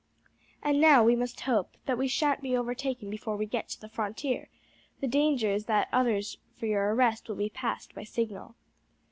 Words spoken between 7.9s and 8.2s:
by